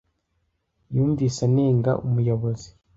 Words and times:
Yumvise 0.95 1.39
anenga 1.47 1.91
umuyobozi. 2.05 2.69